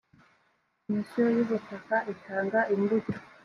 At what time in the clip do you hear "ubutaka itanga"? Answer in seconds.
1.43-2.59